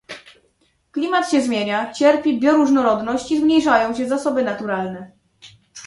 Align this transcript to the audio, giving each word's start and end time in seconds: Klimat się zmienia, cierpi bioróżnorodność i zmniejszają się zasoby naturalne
Klimat 0.91 1.31
się 1.31 1.41
zmienia, 1.41 1.93
cierpi 1.93 2.39
bioróżnorodność 2.39 3.31
i 3.31 3.39
zmniejszają 3.39 3.95
się 3.95 4.07
zasoby 4.09 4.43
naturalne 4.43 5.11